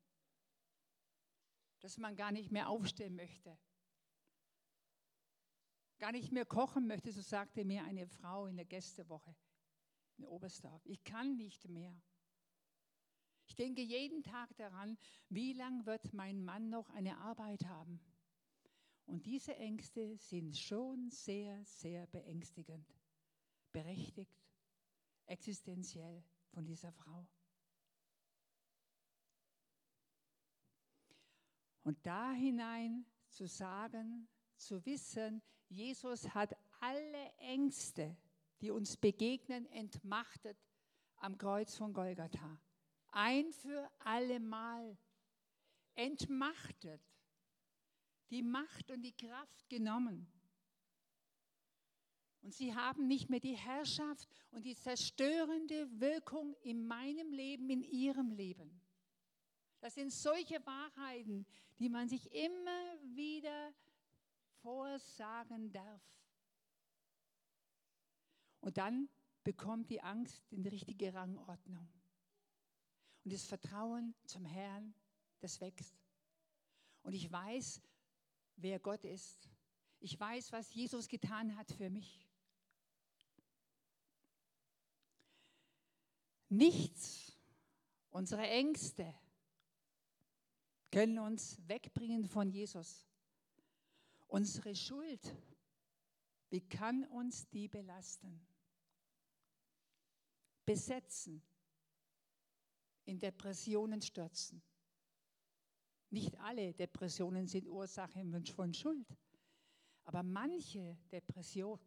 dass 1.82 1.98
man 1.98 2.16
gar 2.16 2.32
nicht 2.32 2.54
mehr 2.54 2.70
aufstehen 2.70 3.18
möchte, 3.18 3.60
gar 6.00 6.14
nicht 6.14 6.32
mehr 6.32 6.46
kochen 6.46 6.88
möchte, 6.88 7.12
so 7.12 7.22
sagte 7.22 7.66
mir 7.66 7.84
eine 7.84 8.08
Frau 8.08 8.46
in 8.46 8.56
der 8.56 8.64
Gästewoche 8.64 9.36
in 10.16 10.24
Oberstdorf. 10.24 10.86
Ich 10.86 11.04
kann 11.04 11.36
nicht 11.36 11.68
mehr. 11.68 12.02
Ich 13.46 13.58
denke 13.58 13.82
jeden 13.82 14.24
Tag 14.24 14.56
daran, 14.56 14.98
wie 15.28 15.52
lange 15.52 15.86
wird 15.86 16.14
mein 16.14 16.46
Mann 16.46 16.70
noch 16.70 16.90
eine 16.92 17.18
Arbeit 17.18 17.66
haben. 17.66 18.00
Und 19.12 19.26
diese 19.26 19.54
Ängste 19.58 20.16
sind 20.16 20.58
schon 20.58 21.10
sehr, 21.10 21.62
sehr 21.66 22.08
beängstigend, 22.08 22.88
berechtigt 23.74 24.42
existenziell. 25.26 26.24
von 26.54 26.66
dieser 26.66 26.92
Frau. 26.92 27.28
Und 31.84 32.06
da 32.06 32.32
hinein 32.34 33.06
zu 33.30 33.48
sagen, 33.48 34.28
zu 34.58 34.86
wissen, 34.86 35.42
Jesus 35.68 36.34
hat 36.34 36.56
alle 36.80 37.34
Ängste, 37.38 38.18
die 38.62 38.72
uns 38.72 38.98
begegnen, 38.98 39.66
entmachtet 39.68 40.58
am 41.18 41.38
Kreuz 41.38 41.76
von 41.76 41.94
Golgatha. 41.94 42.62
Ein 43.08 43.52
für 43.52 43.90
alle 44.00 44.40
Mal 44.40 44.98
entmachtet, 45.96 47.11
die 48.32 48.42
Macht 48.42 48.90
und 48.90 49.04
die 49.04 49.12
Kraft 49.12 49.70
genommen. 49.70 50.28
Und 52.42 52.54
sie 52.56 52.74
haben 52.74 53.08
nicht 53.08 53.30
mehr 53.30 53.40
die 53.40 53.56
Herrschaft 53.56 54.28
und 54.50 54.66
die 54.66 54.76
zerstörende 54.76 55.88
Wirkung 56.00 56.56
in 56.64 56.88
meinem 56.88 57.32
Leben, 57.32 57.70
in 57.70 57.84
ihrem 57.84 58.32
Leben. 58.32 58.82
Das 59.80 59.96
sind 59.96 60.12
solche 60.12 60.66
Wahrheiten, 60.66 61.46
die 61.78 61.90
man 61.90 62.08
sich 62.08 62.32
immer 62.34 62.98
wieder 63.16 63.74
vorsagen 64.62 65.72
darf. 65.72 66.02
Und 68.62 68.78
dann 68.78 69.10
bekommt 69.44 69.90
die 69.90 70.02
Angst 70.02 70.44
die 70.52 70.68
richtige 70.68 71.14
Rangordnung. 71.14 71.88
Und 73.24 73.34
das 73.34 73.46
Vertrauen 73.46 74.16
zum 74.26 74.46
Herrn, 74.46 74.94
das 75.40 75.60
wächst. 75.62 75.96
Und 77.04 77.14
ich 77.14 77.32
weiß, 77.32 77.82
wer 78.62 78.80
Gott 78.80 79.04
ist. 79.04 79.50
Ich 80.00 80.20
weiß, 80.20 80.52
was 80.52 80.74
Jesus 80.74 81.08
getan 81.08 81.56
hat 81.56 81.72
für 81.72 81.90
mich. 81.90 82.28
Nichts, 86.50 87.38
unsere 88.10 88.48
Ängste 88.48 89.14
können 90.92 91.20
uns 91.20 91.58
wegbringen 91.68 92.26
von 92.26 92.50
Jesus. 92.50 93.08
Unsere 94.28 94.76
Schuld, 94.76 95.36
wie 96.50 96.62
kann 96.62 97.06
uns 97.06 97.48
die 97.50 97.68
belasten? 97.68 98.46
Besetzen, 100.66 101.42
in 103.06 103.20
Depressionen 103.20 104.02
stürzen. 104.02 104.62
Nicht 106.12 106.38
alle 106.40 106.74
Depressionen 106.74 107.48
sind 107.48 107.68
Ursache 107.68 108.22
von 108.54 108.74
Schuld, 108.74 109.08
aber 110.04 110.24
manche 110.24 110.98
Depression, 111.10 111.80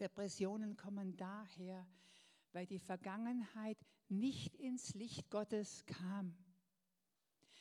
Depressionen 0.00 0.76
kommen 0.76 1.16
daher, 1.16 1.86
weil 2.52 2.66
die 2.66 2.80
Vergangenheit 2.80 3.78
nicht 4.08 4.56
ins 4.56 4.94
Licht 4.94 5.30
Gottes 5.30 5.86
kam, 5.86 6.36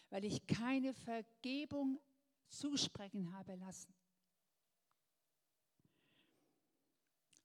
weil 0.10 0.26
ich 0.26 0.48
keine 0.48 0.96
Vergebung 0.96 2.00
zusprechen 2.48 3.32
habe 3.32 3.54
lassen. 3.56 3.94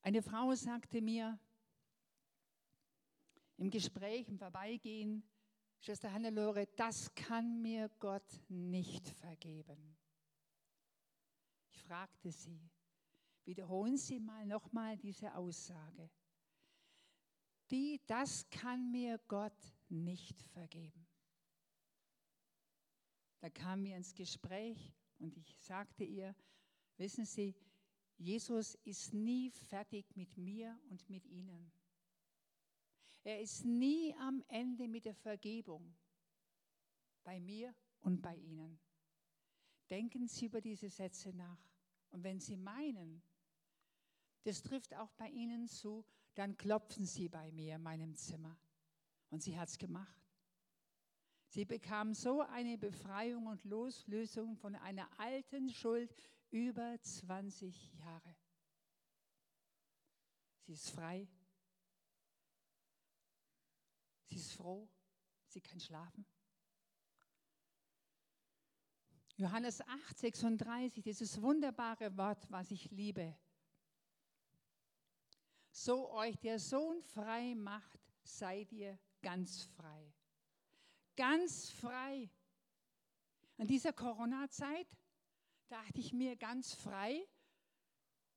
Eine 0.01 0.23
Frau 0.23 0.55
sagte 0.55 1.03
mir 1.03 1.39
im 3.59 3.69
Gespräch, 3.69 4.27
im 4.29 4.39
Vorbeigehen, 4.39 5.23
Schwester 5.81 6.13
Hannelore, 6.13 6.67
das 6.77 7.15
kann 7.15 7.63
mir 7.63 7.89
Gott 7.99 8.41
nicht 8.49 9.09
vergeben. 9.09 9.97
Ich 11.71 11.83
fragte 11.83 12.31
sie, 12.31 12.71
wiederholen 13.45 13.97
Sie 13.97 14.19
mal 14.19 14.45
nochmal 14.47 14.97
diese 14.99 15.35
Aussage 15.35 16.11
die, 17.71 18.01
das 18.07 18.49
kann 18.51 18.91
mir 18.91 19.19
Gott 19.29 19.75
nicht 19.89 20.41
vergeben. 20.53 21.07
Da 23.41 23.51
kam 23.51 23.83
mir 23.83 23.97
ins 23.97 24.15
Gespräch 24.15 24.93
und 25.19 25.37
ich 25.37 25.57
sagte 25.61 26.05
ihr, 26.05 26.35
wissen 26.97 27.25
Sie, 27.25 27.55
Jesus 28.17 28.75
ist 28.85 29.15
nie 29.15 29.51
fertig 29.51 30.17
mit 30.17 30.37
mir 30.37 30.79
und 30.91 31.09
mit 31.09 31.25
Ihnen. 31.27 31.71
Er 33.25 33.41
ist 33.41 33.65
nie 33.65 34.15
am 34.21 34.43
Ende 34.49 34.89
mit 34.89 35.05
der 35.05 35.15
Vergebung 35.15 35.95
bei 37.25 37.41
mir 37.41 37.75
und 38.01 38.23
bei 38.23 38.37
Ihnen. 38.37 38.79
Denken 39.91 40.29
Sie 40.29 40.47
über 40.47 40.61
diese 40.61 40.89
Sätze 40.89 41.33
nach. 41.35 41.61
Und 42.11 42.25
wenn 42.25 42.41
Sie 42.41 42.57
meinen, 42.57 43.23
das 44.45 44.63
trifft 44.63 44.95
auch 44.95 45.13
bei 45.13 45.29
Ihnen 45.29 45.67
zu, 45.69 46.05
dann 46.35 46.57
klopfen 46.57 47.05
Sie 47.05 47.29
bei 47.29 47.51
mir 47.53 47.77
in 47.77 47.83
meinem 47.83 48.15
Zimmer. 48.17 48.57
Und 49.31 49.43
sie 49.43 49.59
hat 49.59 49.69
es 49.69 49.79
gemacht. 49.79 50.25
Sie 51.49 51.65
bekam 51.65 52.15
so 52.15 52.43
eine 52.43 52.77
Befreiung 52.79 53.47
und 53.47 53.65
Loslösung 53.65 54.57
von 54.57 54.75
einer 54.77 55.09
alten 55.19 55.71
Schuld 55.71 56.15
über 56.51 57.01
20 57.01 57.95
Jahre. 57.95 58.37
Sie 60.67 60.73
ist 60.73 60.91
frei. 60.91 61.27
Sie 64.29 64.37
ist 64.37 64.53
froh. 64.53 64.89
Sie 65.47 65.61
kann 65.61 65.81
schlafen. 65.81 66.27
Johannes 69.37 69.81
8, 69.81 70.19
36, 70.19 71.03
dieses 71.03 71.41
wunderbare 71.41 72.17
Wort, 72.17 72.51
was 72.51 72.71
ich 72.71 72.91
liebe 72.91 73.37
so 75.79 76.11
euch 76.11 76.37
der 76.39 76.59
Sohn 76.59 77.03
frei 77.03 77.55
macht, 77.55 78.01
seid 78.23 78.73
ihr 78.73 78.99
ganz 79.23 79.63
frei. 79.63 80.13
Ganz 81.17 81.71
frei. 81.71 82.31
In 83.57 83.67
dieser 83.67 83.93
Corona-Zeit 83.93 84.89
dachte 85.69 86.01
ich 86.01 86.13
mir 86.13 86.37
ganz 86.37 86.75
frei, 86.75 87.27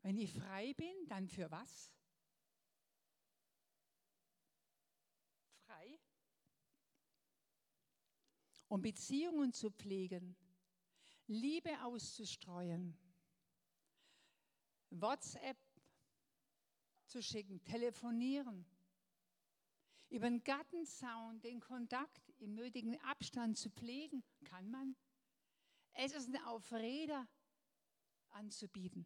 wenn 0.01 0.17
ich 0.17 0.34
frei 0.34 0.73
bin, 0.73 1.08
dann 1.08 1.27
für 1.27 1.49
was? 1.51 1.93
Frei. 5.65 5.99
Um 8.71 8.81
Beziehungen 8.81 9.51
zu 9.51 9.69
pflegen, 9.69 10.34
Liebe 11.27 11.84
auszustreuen, 11.84 12.97
WhatsApp 14.91 15.57
zu 17.05 17.21
schicken, 17.21 17.62
telefonieren, 17.65 18.65
über 20.07 20.29
den 20.29 20.41
Gartenzaun 20.41 21.41
den 21.41 21.60
Kontakt 21.60 22.29
im 22.39 22.55
nötigen 22.55 22.97
Abstand 23.01 23.57
zu 23.57 23.69
pflegen, 23.69 24.23
kann 24.45 24.71
man. 24.71 24.95
Es 25.91 26.13
ist 26.13 26.29
auf 26.45 26.71
Räder 26.71 27.27
anzubieten. 28.29 29.05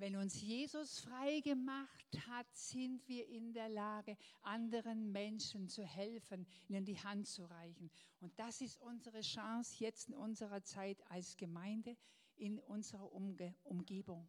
Wenn 0.00 0.16
uns 0.16 0.40
Jesus 0.40 1.00
frei 1.00 1.40
gemacht 1.40 2.26
hat, 2.26 2.46
sind 2.56 3.06
wir 3.06 3.28
in 3.28 3.52
der 3.52 3.68
Lage, 3.68 4.16
anderen 4.42 5.12
Menschen 5.12 5.68
zu 5.68 5.84
helfen, 5.84 6.46
ihnen 6.68 6.84
die 6.84 6.98
Hand 6.98 7.28
zu 7.28 7.44
reichen. 7.44 7.90
Und 8.20 8.36
das 8.38 8.60
ist 8.60 8.80
unsere 8.80 9.20
Chance 9.20 9.76
jetzt 9.78 10.08
in 10.08 10.14
unserer 10.14 10.62
Zeit 10.64 10.98
als 11.10 11.36
Gemeinde, 11.36 11.96
in 12.36 12.58
unserer 12.58 13.12
Umge 13.12 13.54
Umgebung 13.62 14.26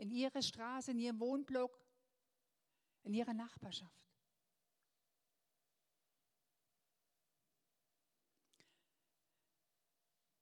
in 0.00 0.10
ihrer 0.10 0.40
Straße, 0.40 0.92
in 0.92 0.98
ihrem 0.98 1.20
Wohnblock, 1.20 1.78
in 3.02 3.12
ihrer 3.12 3.34
Nachbarschaft. 3.34 3.92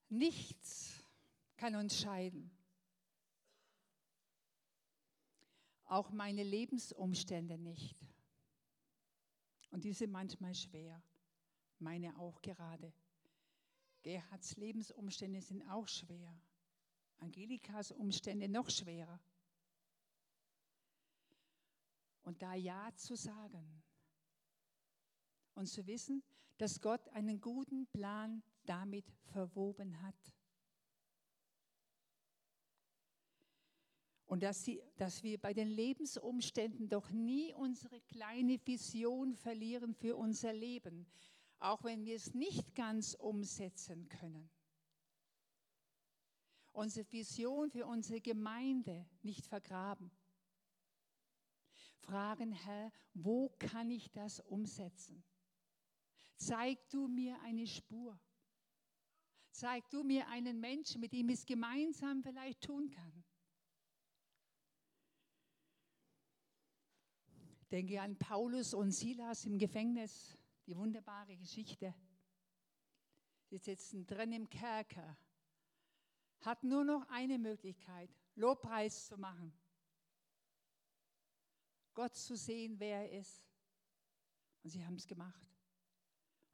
Nichts 0.09 1.05
kann 1.57 1.75
uns 1.75 2.01
scheiden. 2.01 2.58
Auch 5.89 6.11
meine 6.11 6.43
Lebensumstände 6.43 7.59
nicht. 7.59 7.97
Und 9.71 9.85
die 9.85 9.93
sind 9.93 10.13
manchmal 10.13 10.55
schwer. 10.55 11.03
Meine 11.79 12.19
auch 12.19 12.41
gerade. 12.41 12.93
Gerhards 14.03 14.57
Lebensumstände 14.57 15.43
sind 15.43 15.63
auch 15.69 15.89
schwer. 15.89 16.41
Angelikas 17.19 17.91
Umstände 17.91 18.49
noch 18.49 18.71
schwerer 18.71 19.21
und 22.29 22.43
da 22.43 22.55
Ja 22.55 22.95
zu 22.95 23.17
sagen. 23.17 23.83
Und 25.55 25.67
zu 25.67 25.87
wissen, 25.87 26.23
dass 26.59 26.81
Gott 26.81 27.09
einen 27.09 27.41
guten 27.41 27.87
Plan 27.87 28.43
damit 28.67 29.07
verwoben 29.33 30.03
hat. 30.03 30.38
Und 34.29 34.45
dass, 34.45 34.65
sie, 34.65 34.81
dass 34.97 35.25
wir 35.25 35.39
bei 35.39 35.53
den 35.53 35.69
Lebensumständen 35.69 36.89
doch 36.89 37.11
nie 37.11 37.53
unsere 37.55 38.01
kleine 38.03 38.65
Vision 38.65 39.35
verlieren 39.35 39.93
für 39.95 40.17
unser 40.17 40.53
Leben, 40.53 41.07
auch 41.59 41.83
wenn 41.83 42.05
wir 42.05 42.15
es 42.15 42.35
nicht 42.35 42.77
ganz 42.77 43.15
umsetzen 43.15 44.09
können. 44.09 44.49
Unsere 46.73 47.11
Vision 47.11 47.71
für 47.71 47.87
unsere 47.87 48.21
Gemeinde 48.21 49.05
nicht 49.23 49.47
vergraben 49.47 50.13
fragen, 52.09 52.53
Herr, 52.53 52.91
wo 53.13 53.51
kann 53.59 53.91
ich 53.91 54.11
das 54.11 54.41
umsetzen? 54.41 55.23
Zeig 56.37 56.89
du 56.89 57.07
mir 57.07 57.39
eine 57.43 57.67
Spur. 57.67 58.19
Zeig 59.51 59.91
du 59.91 60.03
mir 60.03 60.27
einen 60.29 60.59
Menschen, 60.59 61.01
mit 61.01 61.13
dem 61.13 61.29
ich 61.29 61.41
es 61.41 61.47
gemeinsam 61.47 62.23
vielleicht 62.23 62.63
tun 62.63 62.89
kann. 62.89 63.25
Denke 67.71 68.01
an 68.01 68.17
Paulus 68.17 68.73
und 68.73 68.93
Silas 68.93 69.45
im 69.45 69.59
Gefängnis, 69.59 70.39
die 70.67 70.77
wunderbare 70.77 71.37
Geschichte. 71.37 71.95
Sie 73.45 73.59
sitzen 73.59 74.07
drin 74.07 74.33
im 74.33 74.49
Kerker, 74.49 75.17
hat 76.41 76.65
nur 76.65 76.85
noch 76.85 77.07
eine 77.11 77.39
Möglichkeit, 77.39 78.11
Lobpreis 78.35 79.07
zu 79.07 79.19
machen. 79.19 79.53
Gott 81.95 82.15
zu 82.15 82.37
sehen, 82.37 82.79
wer 82.79 83.11
er 83.11 83.19
ist. 83.19 83.43
Und 84.63 84.71
sie 84.71 84.85
haben 84.85 84.95
es 84.95 85.07
gemacht. 85.07 85.49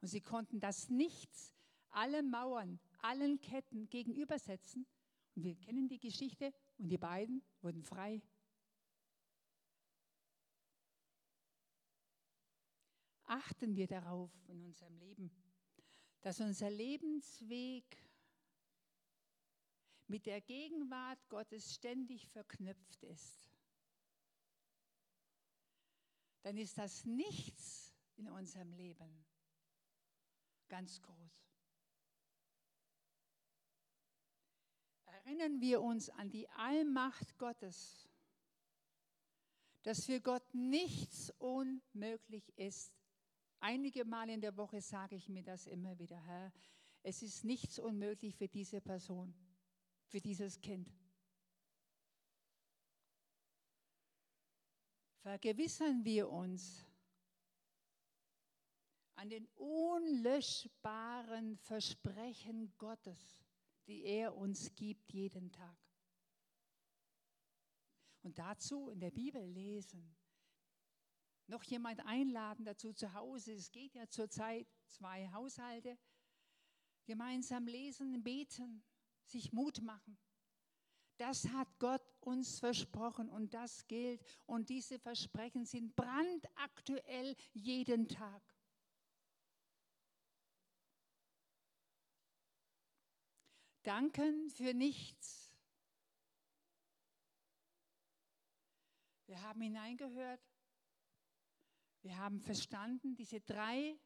Und 0.01 0.07
sie 0.07 0.21
konnten 0.21 0.59
das 0.59 0.89
Nichts, 0.89 1.55
alle 1.91 2.23
Mauern, 2.23 2.79
allen 3.01 3.39
Ketten 3.39 3.89
gegenübersetzen. 3.89 4.85
Und 5.35 5.43
wir 5.43 5.55
kennen 5.55 5.87
die 5.87 5.99
Geschichte 5.99 6.53
und 6.77 6.89
die 6.89 6.97
beiden 6.97 7.43
wurden 7.61 7.83
frei. 7.83 8.21
Achten 13.25 13.75
wir 13.75 13.87
darauf 13.87 14.31
in 14.47 14.61
unserem 14.63 14.97
Leben, 14.97 15.31
dass 16.21 16.39
unser 16.39 16.69
Lebensweg 16.69 17.85
mit 20.07 20.25
der 20.25 20.41
Gegenwart 20.41 21.27
Gottes 21.29 21.73
ständig 21.73 22.27
verknüpft 22.27 23.03
ist. 23.03 23.49
Dann 26.43 26.57
ist 26.57 26.77
das 26.77 27.05
Nichts 27.05 27.95
in 28.17 28.29
unserem 28.29 28.71
Leben 28.73 29.25
ganz 30.67 31.01
groß. 31.01 31.49
Erinnern 35.05 35.59
wir 35.59 35.81
uns 35.81 36.09
an 36.11 36.29
die 36.29 36.47
Allmacht 36.49 37.37
Gottes, 37.39 38.07
dass 39.81 40.05
für 40.05 40.21
Gott 40.21 40.53
nichts 40.53 41.31
unmöglich 41.39 42.55
ist. 42.57 42.93
Einige 43.67 44.05
Mal 44.05 44.29
in 44.29 44.41
der 44.41 44.55
Woche 44.57 44.79
sage 44.79 45.15
ich 45.15 45.27
mir 45.27 45.41
das 45.41 45.65
immer 45.65 45.97
wieder, 45.97 46.21
Herr, 46.21 46.53
es 47.01 47.23
ist 47.23 47.43
nichts 47.43 47.79
unmöglich 47.79 48.35
für 48.35 48.47
diese 48.47 48.79
Person, 48.79 49.33
für 50.05 50.21
dieses 50.21 50.61
Kind. 50.61 50.93
Vergewissern 55.23 56.05
wir 56.05 56.29
uns, 56.29 56.85
an 59.15 59.31
den 59.31 59.47
unlöschbaren 59.55 61.57
Versprechen 61.57 62.71
Gottes, 62.77 63.43
die 63.87 64.03
er 64.03 64.35
uns 64.35 64.75
gibt 64.75 65.11
jeden 65.11 65.51
Tag. 65.51 65.79
Und 68.21 68.37
dazu 68.37 68.91
in 68.91 68.99
der 68.99 69.09
Bibel 69.09 69.43
lesen. 69.43 70.15
Noch 71.47 71.63
jemand 71.63 72.05
einladen 72.05 72.65
dazu 72.65 72.93
zu 72.93 73.13
Hause. 73.13 73.53
Es 73.53 73.71
geht 73.71 73.93
ja 73.93 74.07
zurzeit 74.09 74.67
zwei 74.87 75.29
Haushalte. 75.31 75.97
Gemeinsam 77.05 77.67
lesen, 77.67 78.23
beten, 78.23 78.83
sich 79.23 79.53
Mut 79.53 79.81
machen. 79.81 80.17
Das 81.17 81.47
hat 81.49 81.67
Gott 81.79 82.01
uns 82.19 82.59
versprochen 82.59 83.29
und 83.29 83.53
das 83.53 83.87
gilt. 83.87 84.21
Und 84.45 84.69
diese 84.69 84.99
Versprechen 84.99 85.65
sind 85.65 85.95
brandaktuell 85.95 87.35
jeden 87.53 88.07
Tag. 88.07 88.41
Danken 93.83 94.49
für 94.49 94.73
nichts. 94.73 95.53
Wir 99.27 99.41
haben 99.43 99.61
hineingehört. 99.61 100.41
Wir 102.05 102.19
haben 102.19 102.39
verstanden, 102.39 103.15
diese 103.15 103.41
drei 103.41 103.99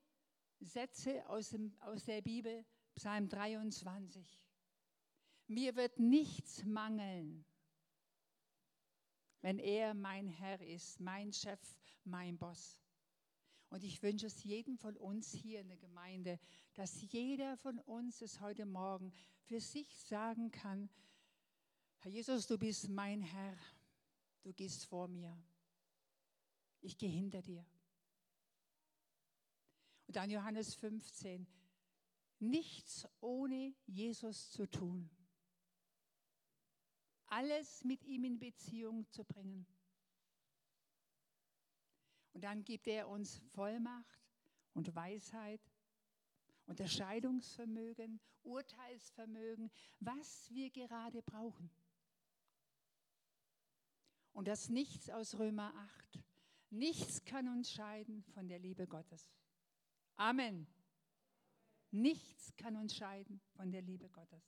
Sätze 0.62 1.28
aus, 1.28 1.50
dem, 1.50 1.76
aus 1.82 2.06
der 2.06 2.22
Bibel, 2.22 2.66
Psalm 2.96 3.28
23. 3.28 4.42
Mir 5.48 5.76
wird 5.76 6.00
nichts 6.00 6.64
mangeln, 6.64 7.44
wenn 9.42 9.60
er 9.60 9.94
mein 9.96 10.30
Herr 10.30 10.62
ist, 10.62 11.02
mein 11.02 11.34
Chef, 11.34 11.60
mein 12.06 12.38
Boss. 12.38 12.82
Und 13.70 13.84
ich 13.84 14.02
wünsche 14.02 14.28
es 14.28 14.46
jedem 14.46 14.78
von 14.78 14.96
uns 14.96 15.34
hier 15.34 15.60
in 15.60 15.68
der 15.68 15.76
Gemeinde, 15.76 16.40
dass 16.76 17.02
jeder 17.12 17.58
von 17.58 17.80
uns 17.80 18.22
es 18.22 18.40
heute 18.40 18.66
Morgen 18.66 19.12
für 19.42 19.60
sich 19.60 19.94
sagen 20.06 20.52
kann, 20.52 20.90
Herr 21.98 22.12
Jesus, 22.12 22.48
du 22.48 22.58
bist 22.58 22.88
mein 22.88 23.22
Herr, 23.22 23.58
du 24.44 24.54
gehst 24.54 24.86
vor 24.86 25.10
mir, 25.10 25.38
ich 26.80 26.98
gehe 26.98 27.10
hinter 27.10 27.42
dir. 27.42 27.66
Und 30.10 30.16
dann 30.16 30.32
Johannes 30.32 30.74
15, 30.74 31.46
nichts 32.40 33.08
ohne 33.20 33.76
Jesus 33.86 34.50
zu 34.50 34.66
tun, 34.66 35.08
alles 37.28 37.84
mit 37.84 38.04
ihm 38.06 38.24
in 38.24 38.40
Beziehung 38.40 39.08
zu 39.12 39.24
bringen. 39.24 39.68
Und 42.34 42.44
dann 42.44 42.64
gibt 42.64 42.88
er 42.88 43.08
uns 43.08 43.38
Vollmacht 43.54 44.28
und 44.74 44.96
Weisheit, 44.96 45.62
Unterscheidungsvermögen, 46.66 48.20
Urteilsvermögen, 48.42 49.70
was 50.00 50.50
wir 50.50 50.72
gerade 50.72 51.22
brauchen. 51.22 51.70
Und 54.34 54.48
das 54.48 54.70
Nichts 54.70 55.12
aus 55.12 55.38
Römer 55.38 55.72
8. 55.76 56.24
Nichts 56.72 57.24
kann 57.26 57.48
uns 57.48 57.72
scheiden 57.72 58.24
von 58.24 58.48
der 58.48 58.58
Liebe 58.58 58.88
Gottes. 58.88 59.30
Amen. 60.20 60.68
Nichts 61.92 62.54
kann 62.58 62.76
uns 62.76 62.94
scheiden 62.94 63.40
von 63.56 63.72
der 63.72 63.82
Liebe 63.82 64.10
Gottes. 64.10 64.44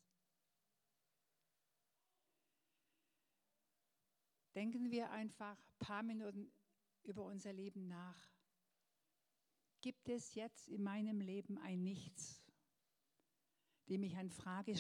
Denken 4.54 4.92
wir 4.92 5.12
einfach 5.12 5.58
ein 5.58 5.80
paar 5.80 6.04
Minuten 6.04 6.52
über 7.04 7.24
unser 7.24 7.54
Leben 7.54 7.88
nach. 7.88 8.34
Gibt 9.80 10.10
es 10.10 10.36
jetzt 10.36 10.68
in 10.68 10.84
meinem 10.84 11.22
Leben 11.22 11.58
ein 11.60 11.82
Nichts, 11.82 12.44
dem 13.88 14.04
ich 14.04 14.18
ein 14.18 14.30
Frage, 14.30 14.76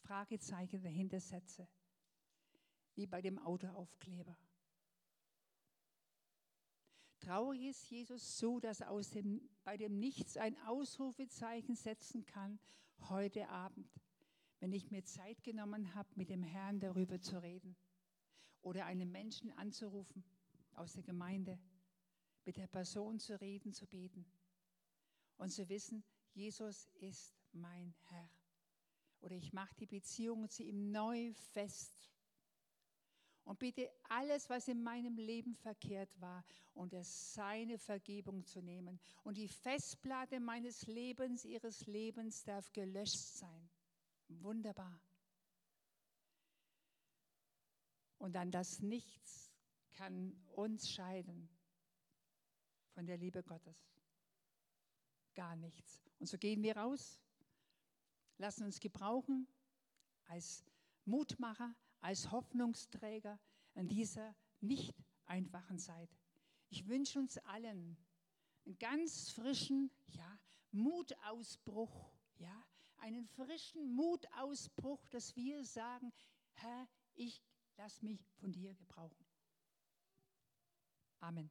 Fragezeichen 0.00 0.82
dahinter 0.82 1.20
setze, 1.20 1.68
wie 2.94 3.06
bei 3.06 3.20
dem 3.20 3.38
Autoaufkleber? 3.38 4.34
Traurig 7.22 7.66
ist 7.66 7.88
Jesus 7.88 8.36
so, 8.38 8.58
dass 8.58 8.80
er 8.80 8.90
aus 8.90 9.10
dem, 9.10 9.48
bei 9.62 9.76
dem 9.76 10.00
Nichts 10.00 10.36
ein 10.36 10.60
Ausrufezeichen 10.66 11.76
setzen 11.76 12.26
kann 12.26 12.58
heute 13.08 13.48
Abend, 13.48 13.88
wenn 14.58 14.72
ich 14.72 14.90
mir 14.90 15.04
Zeit 15.04 15.44
genommen 15.44 15.94
habe, 15.94 16.08
mit 16.16 16.30
dem 16.30 16.42
Herrn 16.42 16.80
darüber 16.80 17.20
zu 17.20 17.40
reden 17.40 17.76
oder 18.60 18.86
einen 18.86 19.12
Menschen 19.12 19.52
anzurufen 19.52 20.24
aus 20.74 20.94
der 20.94 21.04
Gemeinde, 21.04 21.60
mit 22.44 22.56
der 22.56 22.66
Person 22.66 23.20
zu 23.20 23.40
reden, 23.40 23.72
zu 23.72 23.86
beten 23.86 24.26
und 25.36 25.50
zu 25.50 25.68
wissen, 25.68 26.02
Jesus 26.32 26.88
ist 26.94 27.36
mein 27.52 27.94
Herr. 28.08 28.28
Oder 29.20 29.36
ich 29.36 29.52
mache 29.52 29.76
die 29.76 29.86
Beziehung 29.86 30.48
zu 30.48 30.64
ihm 30.64 30.90
neu 30.90 31.32
fest. 31.52 32.11
Und 33.44 33.58
bitte 33.58 33.90
alles, 34.08 34.48
was 34.48 34.68
in 34.68 34.82
meinem 34.82 35.16
Leben 35.16 35.54
verkehrt 35.54 36.20
war, 36.20 36.44
unter 36.74 37.02
seine 37.02 37.76
Vergebung 37.76 38.44
zu 38.44 38.62
nehmen. 38.62 39.00
Und 39.24 39.36
die 39.36 39.48
Festplatte 39.48 40.38
meines 40.38 40.86
Lebens, 40.86 41.44
ihres 41.44 41.86
Lebens 41.86 42.44
darf 42.44 42.72
gelöscht 42.72 43.18
sein. 43.18 43.68
Wunderbar. 44.28 45.00
Und 48.18 48.34
dann 48.34 48.52
das 48.52 48.80
Nichts 48.80 49.52
kann 49.96 50.32
uns 50.54 50.88
scheiden 50.88 51.48
von 52.92 53.04
der 53.06 53.16
Liebe 53.16 53.42
Gottes. 53.42 53.76
Gar 55.34 55.56
nichts. 55.56 56.00
Und 56.20 56.26
so 56.26 56.38
gehen 56.38 56.62
wir 56.62 56.76
raus, 56.76 57.18
lassen 58.38 58.64
uns 58.64 58.78
gebrauchen 58.78 59.48
als 60.26 60.64
Mutmacher, 61.04 61.74
als 62.02 62.30
Hoffnungsträger 62.30 63.40
in 63.74 63.88
dieser 63.88 64.34
nicht 64.60 64.94
einfachen 65.24 65.78
Zeit. 65.78 66.10
Ich 66.68 66.86
wünsche 66.88 67.18
uns 67.18 67.38
allen 67.38 67.96
einen 68.64 68.78
ganz 68.78 69.30
frischen 69.30 69.90
ja, 70.08 70.38
Mutausbruch, 70.72 72.12
ja, 72.36 72.64
einen 72.98 73.26
frischen 73.26 73.94
Mutausbruch, 73.94 75.06
dass 75.08 75.34
wir 75.36 75.64
sagen, 75.64 76.12
Herr, 76.52 76.88
ich 77.14 77.42
lass 77.76 78.02
mich 78.02 78.20
von 78.36 78.52
dir 78.52 78.74
gebrauchen. 78.74 79.26
Amen. 81.20 81.50